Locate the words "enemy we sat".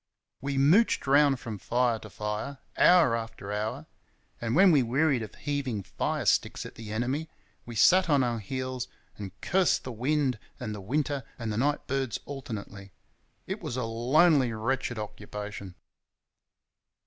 6.91-8.09